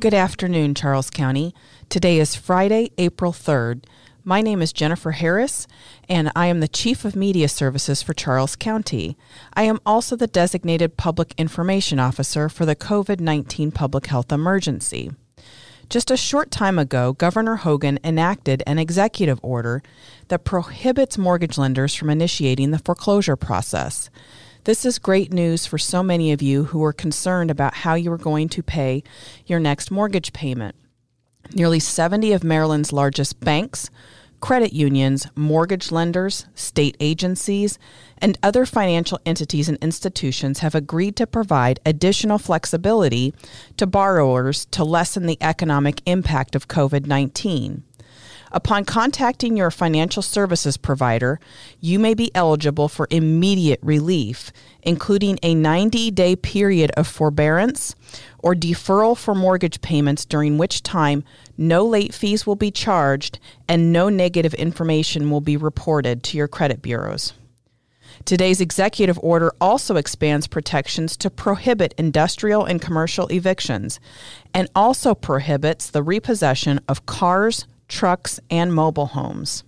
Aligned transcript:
Good 0.00 0.14
afternoon, 0.14 0.74
Charles 0.74 1.10
County. 1.10 1.54
Today 1.90 2.18
is 2.18 2.34
Friday, 2.34 2.90
April 2.96 3.32
3rd. 3.32 3.84
My 4.24 4.40
name 4.40 4.62
is 4.62 4.72
Jennifer 4.72 5.10
Harris, 5.10 5.66
and 6.08 6.32
I 6.34 6.46
am 6.46 6.60
the 6.60 6.68
Chief 6.68 7.04
of 7.04 7.14
Media 7.14 7.50
Services 7.50 8.02
for 8.02 8.14
Charles 8.14 8.56
County. 8.56 9.18
I 9.52 9.64
am 9.64 9.78
also 9.84 10.16
the 10.16 10.26
designated 10.26 10.96
Public 10.96 11.34
Information 11.36 11.98
Officer 11.98 12.48
for 12.48 12.64
the 12.64 12.74
COVID 12.74 13.20
19 13.20 13.72
public 13.72 14.06
health 14.06 14.32
emergency. 14.32 15.10
Just 15.90 16.10
a 16.10 16.16
short 16.16 16.50
time 16.50 16.78
ago, 16.78 17.12
Governor 17.12 17.56
Hogan 17.56 17.98
enacted 18.02 18.62
an 18.66 18.78
executive 18.78 19.38
order 19.42 19.82
that 20.28 20.44
prohibits 20.44 21.18
mortgage 21.18 21.58
lenders 21.58 21.94
from 21.94 22.08
initiating 22.08 22.70
the 22.70 22.78
foreclosure 22.78 23.36
process. 23.36 24.08
This 24.64 24.84
is 24.84 24.98
great 24.98 25.32
news 25.32 25.64
for 25.64 25.78
so 25.78 26.02
many 26.02 26.32
of 26.32 26.42
you 26.42 26.64
who 26.64 26.84
are 26.84 26.92
concerned 26.92 27.50
about 27.50 27.72
how 27.72 27.94
you 27.94 28.12
are 28.12 28.18
going 28.18 28.50
to 28.50 28.62
pay 28.62 29.02
your 29.46 29.58
next 29.58 29.90
mortgage 29.90 30.34
payment. 30.34 30.76
Nearly 31.54 31.80
70 31.80 32.34
of 32.34 32.44
Maryland's 32.44 32.92
largest 32.92 33.40
banks, 33.40 33.88
credit 34.40 34.74
unions, 34.74 35.26
mortgage 35.34 35.90
lenders, 35.90 36.44
state 36.54 36.94
agencies, 37.00 37.78
and 38.18 38.38
other 38.42 38.66
financial 38.66 39.18
entities 39.24 39.70
and 39.70 39.78
institutions 39.80 40.58
have 40.58 40.74
agreed 40.74 41.16
to 41.16 41.26
provide 41.26 41.80
additional 41.86 42.38
flexibility 42.38 43.32
to 43.78 43.86
borrowers 43.86 44.66
to 44.66 44.84
lessen 44.84 45.24
the 45.24 45.38
economic 45.40 46.02
impact 46.04 46.54
of 46.54 46.68
COVID 46.68 47.06
19. 47.06 47.82
Upon 48.52 48.84
contacting 48.84 49.56
your 49.56 49.70
financial 49.70 50.22
services 50.22 50.76
provider, 50.76 51.38
you 51.80 51.98
may 51.98 52.14
be 52.14 52.34
eligible 52.34 52.88
for 52.88 53.06
immediate 53.10 53.78
relief, 53.82 54.52
including 54.82 55.38
a 55.42 55.54
90 55.54 56.10
day 56.10 56.34
period 56.34 56.90
of 56.96 57.06
forbearance 57.06 57.94
or 58.40 58.54
deferral 58.54 59.16
for 59.16 59.34
mortgage 59.34 59.80
payments, 59.80 60.24
during 60.24 60.58
which 60.58 60.82
time 60.82 61.22
no 61.56 61.84
late 61.84 62.12
fees 62.12 62.46
will 62.46 62.56
be 62.56 62.70
charged 62.70 63.38
and 63.68 63.92
no 63.92 64.08
negative 64.08 64.54
information 64.54 65.30
will 65.30 65.40
be 65.40 65.56
reported 65.56 66.22
to 66.24 66.36
your 66.36 66.48
credit 66.48 66.82
bureaus. 66.82 67.34
Today's 68.24 68.60
executive 68.60 69.18
order 69.22 69.52
also 69.60 69.96
expands 69.96 70.46
protections 70.46 71.16
to 71.18 71.30
prohibit 71.30 71.94
industrial 71.96 72.64
and 72.64 72.80
commercial 72.80 73.28
evictions 73.28 74.00
and 74.52 74.68
also 74.74 75.14
prohibits 75.14 75.88
the 75.90 76.02
repossession 76.02 76.80
of 76.88 77.06
cars, 77.06 77.66
trucks, 77.90 78.40
and 78.50 78.74
mobile 78.74 79.06
homes. 79.06 79.64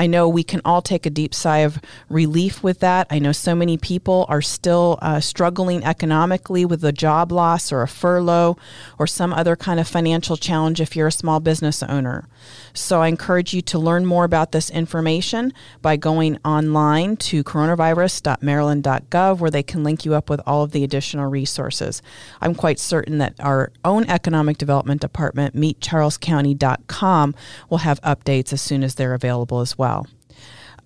I 0.00 0.06
know 0.06 0.30
we 0.30 0.44
can 0.44 0.62
all 0.64 0.80
take 0.80 1.04
a 1.04 1.10
deep 1.10 1.34
sigh 1.34 1.58
of 1.58 1.78
relief 2.08 2.62
with 2.62 2.80
that. 2.80 3.06
I 3.10 3.18
know 3.18 3.32
so 3.32 3.54
many 3.54 3.76
people 3.76 4.24
are 4.30 4.40
still 4.40 4.98
uh, 5.02 5.20
struggling 5.20 5.84
economically 5.84 6.64
with 6.64 6.82
a 6.82 6.90
job 6.90 7.30
loss 7.30 7.70
or 7.70 7.82
a 7.82 7.88
furlough 7.88 8.56
or 8.98 9.06
some 9.06 9.34
other 9.34 9.56
kind 9.56 9.78
of 9.78 9.86
financial 9.86 10.38
challenge 10.38 10.80
if 10.80 10.96
you're 10.96 11.08
a 11.08 11.12
small 11.12 11.38
business 11.38 11.82
owner. 11.82 12.26
So 12.72 13.02
I 13.02 13.08
encourage 13.08 13.52
you 13.52 13.60
to 13.60 13.78
learn 13.78 14.06
more 14.06 14.24
about 14.24 14.52
this 14.52 14.70
information 14.70 15.52
by 15.82 15.96
going 15.96 16.38
online 16.46 17.18
to 17.18 17.44
coronavirus.maryland.gov 17.44 19.38
where 19.38 19.50
they 19.50 19.62
can 19.62 19.84
link 19.84 20.06
you 20.06 20.14
up 20.14 20.30
with 20.30 20.40
all 20.46 20.62
of 20.62 20.70
the 20.70 20.82
additional 20.82 21.28
resources. 21.28 22.00
I'm 22.40 22.54
quite 22.54 22.78
certain 22.78 23.18
that 23.18 23.34
our 23.38 23.70
own 23.84 24.08
economic 24.08 24.56
development 24.56 25.02
department, 25.02 25.54
meetcharlescounty.com, 25.54 27.34
will 27.68 27.78
have 27.78 28.00
updates 28.00 28.54
as 28.54 28.62
soon 28.62 28.82
as 28.82 28.94
they're 28.94 29.12
available 29.12 29.60
as 29.60 29.76
well. 29.76 29.89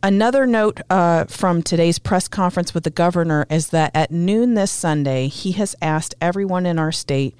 Another 0.02 0.46
note 0.46 0.82
uh, 0.90 1.24
from 1.24 1.62
today's 1.62 1.98
press 1.98 2.28
conference 2.28 2.74
with 2.74 2.84
the 2.84 2.90
governor 2.90 3.46
is 3.48 3.68
that 3.68 3.90
at 3.94 4.10
noon 4.10 4.52
this 4.52 4.70
Sunday, 4.70 5.28
he 5.28 5.52
has 5.52 5.74
asked 5.80 6.14
everyone 6.20 6.66
in 6.66 6.78
our 6.78 6.92
state, 6.92 7.34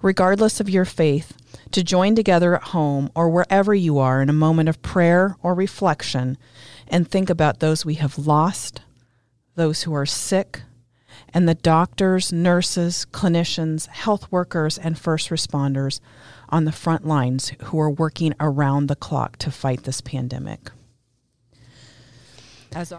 regardless 0.00 0.58
of 0.58 0.70
your 0.70 0.86
faith, 0.86 1.36
to 1.72 1.84
join 1.84 2.14
together 2.14 2.56
at 2.56 2.62
home 2.68 3.10
or 3.14 3.28
wherever 3.28 3.74
you 3.74 3.98
are 3.98 4.22
in 4.22 4.30
a 4.30 4.42
moment 4.46 4.68
of 4.70 4.80
prayer 4.80 5.36
or 5.42 5.52
reflection 5.52 6.38
and 6.88 7.06
think 7.06 7.28
about 7.28 7.60
those 7.60 7.84
we 7.84 7.96
have 7.96 8.16
lost, 8.18 8.80
those 9.54 9.82
who 9.82 9.92
are 9.92 10.06
sick, 10.06 10.62
and 11.34 11.46
the 11.46 11.54
doctors, 11.54 12.32
nurses, 12.32 13.06
clinicians, 13.10 13.88
health 13.88 14.30
workers, 14.32 14.78
and 14.78 14.98
first 14.98 15.28
responders 15.28 16.00
on 16.48 16.64
the 16.64 16.72
front 16.72 17.06
lines 17.06 17.52
who 17.64 17.78
are 17.78 17.90
working 17.90 18.32
around 18.40 18.86
the 18.86 18.96
clock 18.96 19.36
to 19.36 19.50
fight 19.50 19.82
this 19.82 20.00
pandemic. 20.00 20.70
As, 22.76 22.92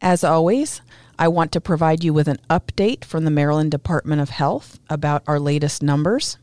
As 0.00 0.22
always, 0.22 0.80
I 1.18 1.26
want 1.26 1.50
to 1.50 1.60
provide 1.60 2.04
you 2.04 2.14
with 2.14 2.28
an 2.28 2.38
update 2.48 3.04
from 3.04 3.24
the 3.24 3.32
Maryland 3.32 3.72
Department 3.72 4.20
of 4.20 4.30
Health 4.30 4.78
about 4.88 5.24
our 5.26 5.40
latest 5.40 5.82
numbers. 5.82 6.38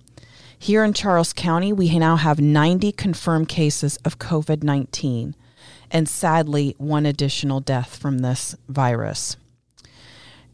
Here 0.59 0.84
in 0.84 0.91
Charles 0.91 1.31
County, 1.31 1.72
we 1.72 1.97
now 1.97 2.18
have 2.18 2.41
90 2.41 2.91
confirmed 2.91 3.47
cases 3.47 3.96
of 4.03 4.19
COVID 4.19 4.62
19, 4.62 5.38
and 5.90 6.09
sadly, 6.09 6.75
one 6.79 7.06
additional 7.06 7.62
death 7.62 7.96
from 7.96 8.19
this 8.19 8.57
virus. 8.68 9.38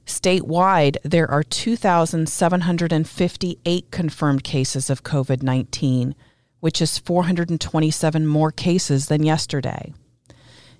Statewide, 0.05 0.97
there 1.03 1.31
are 1.31 1.41
2,758 1.41 3.89
confirmed 3.89 4.43
cases 4.43 4.91
of 4.91 5.03
COVID 5.03 5.41
19, 5.41 6.13
which 6.59 6.83
is 6.83 6.99
427 6.99 8.27
more 8.27 8.51
cases 8.51 9.07
than 9.07 9.23
yesterday. 9.23 9.91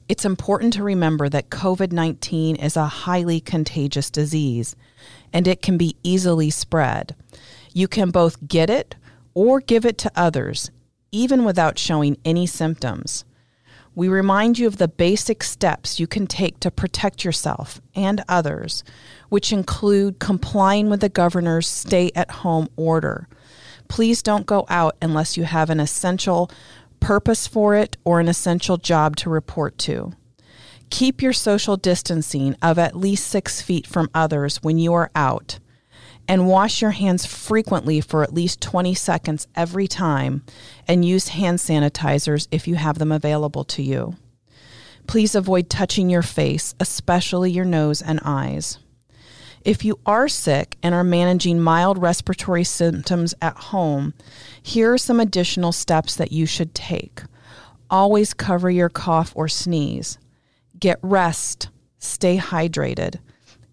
It's 0.10 0.24
important 0.24 0.72
to 0.74 0.84
remember 0.84 1.28
that 1.28 1.50
COVID 1.50 1.92
19 1.92 2.56
is 2.56 2.78
a 2.78 2.86
highly 2.86 3.42
contagious 3.42 4.10
disease 4.10 4.76
and 5.34 5.48
it 5.48 5.62
can 5.62 5.78
be 5.78 5.98
easily 6.02 6.50
spread. 6.50 7.14
You 7.74 7.90
can 7.90 8.12
both 8.12 8.48
get 8.48 8.70
it 8.70 8.96
or 9.34 9.60
give 9.60 9.86
it 9.86 9.98
to 10.00 10.12
others, 10.16 10.72
even 11.12 11.44
without 11.44 11.78
showing 11.78 12.18
any 12.24 12.48
symptoms. 12.48 13.26
We 13.96 14.08
remind 14.08 14.58
you 14.58 14.68
of 14.68 14.78
the 14.78 14.88
basic 14.88 15.44
steps 15.44 16.00
you 16.00 16.08
can 16.08 16.26
take 16.26 16.60
to 16.62 16.72
protect 16.72 17.26
yourself 17.26 17.82
and 17.94 18.24
others, 18.30 18.86
which 19.28 19.52
include 19.52 20.20
complying 20.20 20.90
with 20.90 21.02
the 21.02 21.10
governor's 21.10 21.68
stay 21.68 22.12
at 22.16 22.32
home 22.32 22.70
order. 22.78 23.28
Please 23.88 24.22
don't 24.22 24.46
go 24.46 24.66
out 24.70 24.96
unless 25.02 25.36
you 25.36 25.44
have 25.44 25.70
an 25.70 25.80
essential 25.80 26.50
purpose 27.00 27.48
for 27.48 27.76
it 27.76 27.98
or 28.04 28.20
an 28.20 28.28
essential 28.28 28.78
job 28.78 29.16
to 29.18 29.30
report 29.30 29.78
to. 29.80 30.14
Keep 30.90 31.22
your 31.22 31.34
social 31.34 31.78
distancing 31.78 32.56
of 32.62 32.80
at 32.80 32.96
least 32.96 33.28
six 33.28 33.62
feet 33.62 33.86
from 33.86 34.10
others 34.14 34.64
when 34.64 34.78
you 34.78 34.94
are 34.94 35.12
out 35.16 35.60
and 36.28 36.48
wash 36.48 36.82
your 36.82 36.92
hands 36.92 37.26
frequently 37.26 38.02
for 38.02 38.22
at 38.24 38.34
least 38.34 38.62
20 38.62 38.94
seconds 38.94 39.48
every 39.56 39.88
time, 39.88 40.44
and 40.88 41.06
use 41.06 41.30
hand 41.30 41.60
sanitizers 41.60 42.48
if 42.52 42.68
you 42.68 42.76
have 42.76 43.00
them 43.00 43.12
available 43.12 43.64
to 43.64 43.82
you. 43.82 44.16
Please 45.08 45.36
avoid 45.36 45.70
touching 45.70 46.10
your 46.10 46.22
face, 46.22 46.76
especially 46.80 47.50
your 47.50 47.66
nose 47.66 48.02
and 48.02 48.20
eyes. 48.26 48.78
If 49.68 49.84
you 49.84 50.00
are 50.06 50.30
sick 50.30 50.78
and 50.82 50.96
are 50.96 51.04
managing 51.04 51.60
mild 51.60 51.98
respiratory 52.02 52.64
symptoms 52.64 53.36
at 53.42 53.58
home, 53.58 54.14
here 54.64 54.94
are 54.94 54.98
some 54.98 55.20
additional 55.20 55.74
steps 55.74 56.16
that 56.16 56.32
you 56.32 56.46
should 56.46 56.74
take. 56.74 57.22
Always 57.90 58.34
cover 58.34 58.70
your 58.70 58.88
cough 58.88 59.34
or 59.36 59.50
sneeze. 59.50 60.20
Get 60.80 61.00
rest. 61.02 61.68
Stay 62.00 62.38
hydrated 62.38 63.20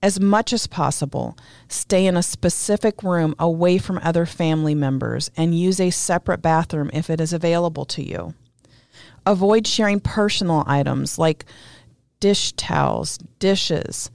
as 0.05 0.21
much 0.21 0.53
as 0.53 0.67
possible, 0.67 1.35
stay 1.67 2.05
in 2.05 2.15
a 2.15 2.23
specific 2.23 3.03
room 3.03 3.35
away 3.39 3.79
from 3.79 3.99
other 4.03 4.27
family 4.27 4.75
members 4.75 5.31
and 5.35 5.59
use 5.59 5.81
a 5.81 5.89
separate 5.89 6.43
bathroom 6.43 6.91
if 6.93 7.09
it 7.09 7.23
is 7.23 7.33
available 7.33 7.87
to 7.87 8.03
you. 8.03 8.35
Avoid 9.25 9.67
sharing 9.67 10.01
personal 10.01 10.63
items 10.67 11.19
like 11.19 11.47
dish 12.21 12.53
towels, 12.53 13.17
dishes, 13.39 14.11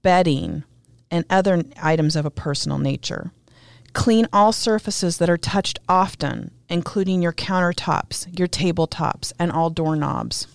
bedding, 0.00 0.64
and 1.14 1.24
other 1.30 1.62
items 1.80 2.16
of 2.16 2.26
a 2.26 2.30
personal 2.30 2.76
nature. 2.76 3.30
Clean 3.92 4.26
all 4.32 4.50
surfaces 4.50 5.18
that 5.18 5.30
are 5.30 5.36
touched 5.36 5.78
often, 5.88 6.50
including 6.68 7.22
your 7.22 7.32
countertops, 7.32 8.36
your 8.36 8.48
tabletops, 8.48 9.32
and 9.38 9.52
all 9.52 9.70
doorknobs. 9.70 10.48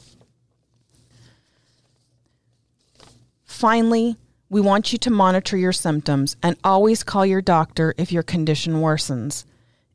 Finally, 3.45 4.17
we 4.49 4.59
want 4.59 4.91
you 4.91 4.97
to 4.99 5.09
monitor 5.09 5.55
your 5.55 5.71
symptoms 5.71 6.35
and 6.43 6.57
always 6.61 7.03
call 7.03 7.25
your 7.25 7.41
doctor 7.41 7.93
if 7.97 8.11
your 8.11 8.23
condition 8.23 8.73
worsens. 8.75 9.45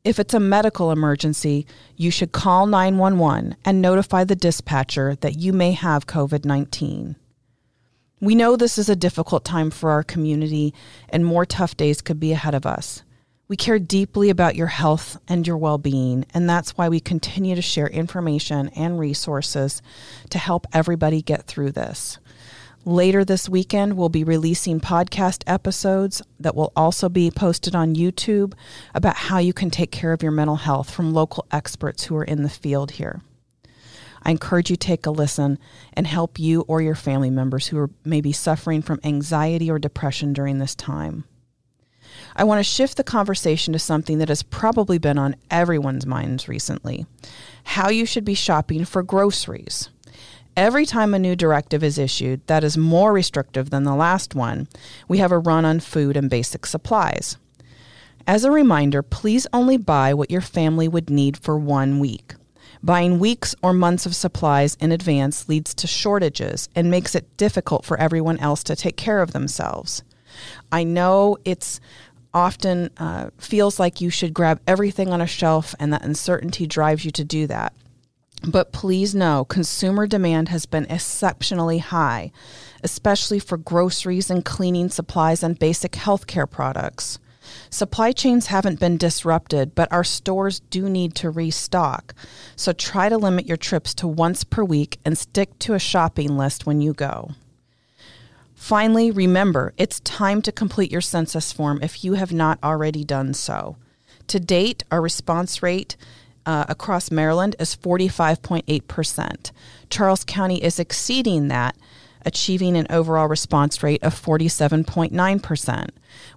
If 0.03 0.17
it's 0.17 0.33
a 0.33 0.39
medical 0.39 0.91
emergency, 0.91 1.67
you 1.95 2.09
should 2.09 2.31
call 2.31 2.65
911 2.65 3.55
and 3.63 3.81
notify 3.83 4.23
the 4.23 4.35
dispatcher 4.35 5.15
that 5.17 5.37
you 5.37 5.53
may 5.53 5.73
have 5.73 6.07
COVID 6.07 6.43
19. 6.43 7.17
We 8.21 8.33
know 8.33 8.55
this 8.55 8.77
is 8.77 8.87
a 8.87 8.95
difficult 8.95 9.43
time 9.43 9.69
for 9.69 9.91
our 9.91 10.01
community 10.01 10.73
and 11.09 11.25
more 11.25 11.45
tough 11.45 11.75
days 11.75 12.01
could 12.01 12.17
be 12.17 12.31
ahead 12.31 12.55
of 12.55 12.65
us. 12.65 13.03
We 13.49 13.57
care 13.57 13.77
deeply 13.77 14.29
about 14.29 14.55
your 14.55 14.67
health 14.67 15.17
and 15.27 15.45
your 15.45 15.57
well 15.57 15.77
being, 15.77 16.25
and 16.33 16.49
that's 16.49 16.77
why 16.77 16.87
we 16.87 17.01
continue 17.01 17.55
to 17.55 17.61
share 17.61 17.87
information 17.87 18.69
and 18.69 18.97
resources 18.97 19.81
to 20.29 20.37
help 20.37 20.65
everybody 20.71 21.21
get 21.21 21.45
through 21.45 21.73
this. 21.73 22.17
Later 22.85 23.25
this 23.25 23.49
weekend, 23.49 23.97
we'll 23.97 24.09
be 24.09 24.23
releasing 24.23 24.79
podcast 24.79 25.43
episodes 25.45 26.21
that 26.39 26.55
will 26.55 26.71
also 26.75 27.09
be 27.09 27.29
posted 27.31 27.75
on 27.75 27.95
YouTube 27.95 28.53
about 28.93 29.15
how 29.15 29.39
you 29.39 29.53
can 29.53 29.69
take 29.69 29.91
care 29.91 30.13
of 30.13 30.23
your 30.23 30.31
mental 30.31 30.55
health 30.55 30.89
from 30.89 31.13
local 31.13 31.45
experts 31.51 32.05
who 32.05 32.15
are 32.15 32.23
in 32.23 32.43
the 32.43 32.49
field 32.49 32.91
here. 32.91 33.21
I 34.25 34.31
encourage 34.31 34.69
you 34.69 34.75
to 34.75 34.87
take 34.87 35.05
a 35.05 35.11
listen 35.11 35.59
and 35.93 36.07
help 36.07 36.39
you 36.39 36.61
or 36.61 36.81
your 36.81 36.95
family 36.95 37.29
members 37.29 37.67
who 37.67 37.77
are 37.77 37.91
maybe 38.03 38.31
suffering 38.31 38.81
from 38.81 38.99
anxiety 39.03 39.69
or 39.69 39.77
depression 39.77 40.33
during 40.33 40.57
this 40.57 40.75
time. 40.75 41.25
I 42.35 42.43
want 42.43 42.59
to 42.59 42.63
shift 42.63 42.97
the 42.97 43.03
conversation 43.03 43.73
to 43.73 43.79
something 43.79 44.17
that 44.17 44.29
has 44.29 44.43
probably 44.43 44.97
been 44.97 45.17
on 45.17 45.35
everyone's 45.51 46.05
minds 46.05 46.47
recently 46.47 47.05
how 47.65 47.89
you 47.89 48.05
should 48.05 48.23
be 48.23 48.35
shopping 48.35 48.85
for 48.85 49.01
groceries. 49.03 49.89
Every 50.55 50.85
time 50.85 51.13
a 51.13 51.19
new 51.19 51.35
directive 51.35 51.83
is 51.83 51.97
issued 51.97 52.45
that 52.47 52.63
is 52.63 52.77
more 52.77 53.11
restrictive 53.11 53.69
than 53.71 53.83
the 53.83 53.95
last 53.95 54.35
one, 54.35 54.67
we 55.07 55.17
have 55.17 55.31
a 55.31 55.39
run 55.39 55.65
on 55.65 55.79
food 55.79 56.15
and 56.15 56.29
basic 56.29 56.65
supplies. 56.65 57.37
As 58.27 58.43
a 58.43 58.51
reminder, 58.51 59.01
please 59.01 59.47
only 59.51 59.77
buy 59.77 60.13
what 60.13 60.31
your 60.31 60.41
family 60.41 60.87
would 60.87 61.09
need 61.09 61.37
for 61.37 61.57
one 61.57 61.99
week. 61.99 62.35
Buying 62.85 63.17
weeks 63.17 63.55
or 63.63 63.73
months 63.73 64.05
of 64.05 64.15
supplies 64.15 64.75
in 64.75 64.91
advance 64.91 65.49
leads 65.49 65.73
to 65.73 65.87
shortages 65.87 66.69
and 66.75 66.91
makes 66.91 67.15
it 67.15 67.35
difficult 67.35 67.83
for 67.83 67.99
everyone 67.99 68.37
else 68.37 68.63
to 68.65 68.75
take 68.75 68.95
care 68.95 69.23
of 69.23 69.33
themselves. 69.33 70.03
I 70.71 70.83
know 70.83 71.35
it's 71.45 71.79
often 72.31 72.91
uh, 72.97 73.31
feels 73.39 73.79
like 73.79 74.01
you 74.01 74.11
should 74.11 74.35
grab 74.35 74.61
everything 74.67 75.11
on 75.11 75.19
a 75.19 75.25
shelf 75.25 75.73
and 75.79 75.91
that 75.93 76.05
uncertainty 76.05 76.67
drives 76.67 77.03
you 77.03 77.09
to 77.09 77.23
do 77.23 77.47
that. 77.47 77.73
But 78.47 78.71
please 78.71 79.15
know 79.15 79.45
consumer 79.45 80.05
demand 80.05 80.49
has 80.49 80.67
been 80.67 80.85
exceptionally 80.87 81.79
high, 81.79 82.31
especially 82.83 83.39
for 83.39 83.57
groceries 83.57 84.29
and 84.29 84.45
cleaning 84.45 84.89
supplies 84.89 85.41
and 85.41 85.57
basic 85.57 85.93
healthcare 85.93 86.47
products. 86.47 87.17
Supply 87.69 88.11
chains 88.11 88.47
haven't 88.47 88.79
been 88.79 88.97
disrupted, 88.97 89.75
but 89.75 89.91
our 89.91 90.03
stores 90.03 90.59
do 90.59 90.89
need 90.89 91.15
to 91.15 91.29
restock. 91.29 92.13
So 92.55 92.73
try 92.73 93.09
to 93.09 93.17
limit 93.17 93.45
your 93.45 93.57
trips 93.57 93.93
to 93.95 94.07
once 94.07 94.43
per 94.43 94.63
week 94.63 94.99
and 95.05 95.17
stick 95.17 95.57
to 95.59 95.73
a 95.73 95.79
shopping 95.79 96.37
list 96.37 96.65
when 96.65 96.81
you 96.81 96.93
go. 96.93 97.31
Finally, 98.55 99.11
remember 99.11 99.73
it's 99.77 99.99
time 99.99 100.41
to 100.41 100.51
complete 100.51 100.91
your 100.91 101.01
census 101.01 101.51
form 101.51 101.79
if 101.81 102.03
you 102.03 102.13
have 102.13 102.31
not 102.31 102.57
already 102.63 103.03
done 103.03 103.33
so. 103.33 103.75
To 104.27 104.39
date, 104.39 104.83
our 104.89 105.01
response 105.01 105.61
rate 105.61 105.95
uh, 106.45 106.65
across 106.67 107.11
Maryland 107.11 107.55
is 107.59 107.75
45.8%. 107.75 109.51
Charles 109.89 110.23
County 110.23 110.63
is 110.63 110.79
exceeding 110.79 111.47
that, 111.49 111.75
achieving 112.25 112.75
an 112.75 112.87
overall 112.89 113.27
response 113.27 113.83
rate 113.83 114.03
of 114.03 114.19
47.9%. 114.19 115.89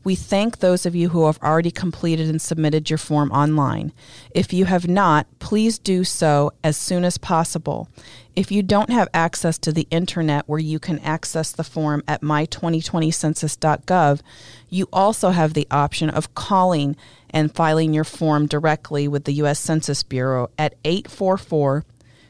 We 0.05 0.15
thank 0.15 0.59
those 0.59 0.87
of 0.87 0.95
you 0.95 1.09
who 1.09 1.27
have 1.27 1.39
already 1.43 1.71
completed 1.71 2.29
and 2.29 2.41
submitted 2.41 2.91
your 2.91 2.99
form 2.99 3.33
online. 3.33 3.93
If 4.31 4.53
you 4.53 4.67
have 4.67 4.87
not, 4.87 5.27
please 5.39 5.79
do 5.79 6.05
so 6.05 6.53
as 6.63 6.77
soon 6.77 7.05
as 7.05 7.17
possible. 7.19 7.89
If 8.37 8.53
you 8.53 8.63
don't 8.63 8.91
have 8.91 9.09
access 9.13 9.59
to 9.59 9.73
the 9.73 9.89
internet 9.91 10.49
where 10.49 10.61
you 10.61 10.79
can 10.79 10.99
access 11.01 11.51
the 11.53 11.65
form 11.65 12.05
at 12.07 12.23
my2020census.gov, 12.23 14.21
you 14.69 14.89
also 14.93 15.31
have 15.31 15.55
the 15.55 15.67
option 15.71 16.11
of 16.11 16.35
calling 16.35 16.97
and 17.31 17.55
filing 17.55 17.95
your 17.95 18.05
form 18.05 18.47
directly 18.47 19.09
with 19.09 19.25
the 19.25 19.33
U.S. 19.35 19.59
Census 19.59 20.03
Bureau 20.03 20.51
at 20.59 20.75
844 20.85 21.85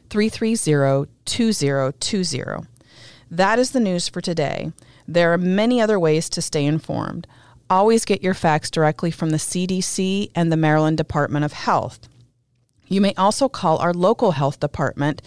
330 0.09 1.11
2020. 1.25 2.78
That 3.31 3.59
is 3.59 3.73
the 3.73 3.81
news 3.81 4.09
for 4.09 4.21
today. 4.21 4.73
There 5.07 5.33
are 5.33 5.39
many 5.39 5.81
other 5.81 5.99
ways 5.99 6.29
to 6.31 6.43
stay 6.43 6.65
informed. 6.65 7.27
Always 7.71 8.05
get 8.05 8.23
your 8.23 8.35
facts 8.35 8.71
directly 8.71 9.11
from 9.11 9.31
the 9.31 9.37
CDC 9.37 10.31
and 10.35 10.51
the 10.51 10.57
Maryland 10.57 10.97
Department 10.97 11.45
of 11.45 11.53
Health. 11.53 12.09
You 12.87 13.03
may 13.03 13.13
also 13.15 13.49
call 13.49 13.79
our 13.79 13.93
local 13.93 14.33
health 14.33 14.61
department 14.61 15.21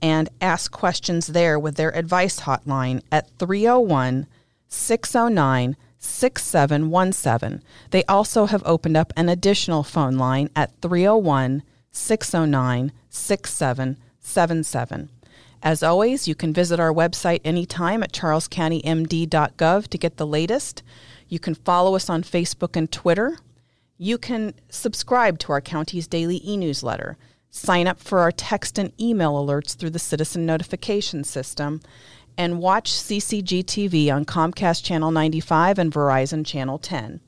and 0.00 0.30
ask 0.40 0.72
questions 0.72 1.28
there 1.28 1.58
with 1.58 1.76
their 1.76 1.94
advice 1.96 2.40
hotline 2.40 3.02
at 3.12 3.30
301 3.38 4.26
609 4.68 5.76
6717. 5.98 7.62
They 7.90 8.04
also 8.04 8.46
have 8.46 8.62
opened 8.66 8.96
up 8.96 9.12
an 9.16 9.28
additional 9.28 9.82
phone 9.82 10.16
line 10.16 10.48
at 10.56 10.72
301 10.80 11.62
609 11.90 12.92
6777. 13.08 15.10
As 15.64 15.82
always, 15.82 16.28
you 16.28 16.34
can 16.34 16.52
visit 16.52 16.78
our 16.78 16.92
website 16.92 17.40
anytime 17.42 18.02
at 18.02 18.12
charlescountymd.gov 18.12 19.88
to 19.88 19.98
get 19.98 20.18
the 20.18 20.26
latest. 20.26 20.82
You 21.26 21.38
can 21.38 21.54
follow 21.54 21.96
us 21.96 22.10
on 22.10 22.22
Facebook 22.22 22.76
and 22.76 22.92
Twitter. 22.92 23.38
You 23.96 24.18
can 24.18 24.52
subscribe 24.68 25.38
to 25.38 25.52
our 25.52 25.62
county's 25.62 26.06
daily 26.06 26.42
e 26.44 26.58
newsletter, 26.58 27.16
sign 27.48 27.86
up 27.86 27.98
for 27.98 28.18
our 28.18 28.30
text 28.30 28.78
and 28.78 28.92
email 29.00 29.42
alerts 29.42 29.74
through 29.74 29.90
the 29.90 29.98
citizen 29.98 30.44
notification 30.44 31.24
system, 31.24 31.80
and 32.36 32.58
watch 32.58 32.92
CCGTV 32.92 34.12
on 34.14 34.26
Comcast 34.26 34.84
Channel 34.84 35.12
95 35.12 35.78
and 35.78 35.90
Verizon 35.90 36.44
Channel 36.44 36.78
10. 36.78 37.20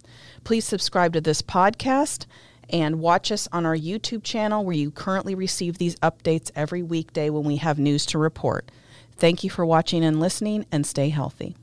Please 0.44 0.66
subscribe 0.66 1.14
to 1.14 1.22
this 1.22 1.40
podcast 1.40 2.26
and 2.70 3.00
watch 3.00 3.30
us 3.30 3.48
on 3.52 3.66
our 3.66 3.76
YouTube 3.76 4.22
channel 4.22 4.64
where 4.64 4.76
you 4.76 4.90
currently 4.90 5.34
receive 5.34 5.78
these 5.78 5.96
updates 5.96 6.50
every 6.54 6.82
weekday 6.82 7.30
when 7.30 7.44
we 7.44 7.56
have 7.56 7.78
news 7.78 8.06
to 8.06 8.18
report. 8.18 8.70
Thank 9.16 9.44
you 9.44 9.50
for 9.50 9.64
watching 9.64 10.04
and 10.04 10.20
listening, 10.20 10.66
and 10.70 10.86
stay 10.86 11.08
healthy. 11.08 11.56